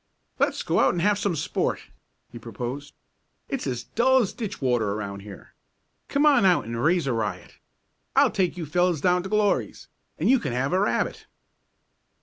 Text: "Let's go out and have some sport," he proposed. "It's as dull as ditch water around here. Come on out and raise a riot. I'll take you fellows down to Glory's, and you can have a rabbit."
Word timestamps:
"Let's 0.39 0.63
go 0.63 0.79
out 0.79 0.93
and 0.93 1.01
have 1.03 1.19
some 1.19 1.35
sport," 1.35 1.81
he 2.31 2.39
proposed. 2.39 2.95
"It's 3.47 3.67
as 3.67 3.83
dull 3.83 4.17
as 4.23 4.33
ditch 4.33 4.59
water 4.59 4.93
around 4.93 5.19
here. 5.19 5.53
Come 6.07 6.25
on 6.25 6.43
out 6.43 6.65
and 6.65 6.83
raise 6.83 7.05
a 7.05 7.13
riot. 7.13 7.59
I'll 8.15 8.31
take 8.31 8.57
you 8.57 8.65
fellows 8.65 8.99
down 8.99 9.21
to 9.21 9.29
Glory's, 9.29 9.89
and 10.17 10.27
you 10.27 10.39
can 10.39 10.53
have 10.53 10.73
a 10.73 10.79
rabbit." 10.79 11.27